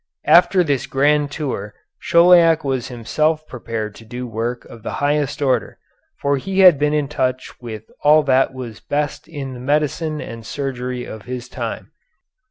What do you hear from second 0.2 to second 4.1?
After this grand tour Chauliac was himself prepared to